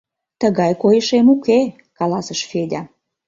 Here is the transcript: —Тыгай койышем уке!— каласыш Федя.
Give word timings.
—Тыгай 0.41 0.71
койышем 0.81 1.27
уке!— 1.33 1.59
каласыш 1.97 2.39
Федя. 2.49 2.81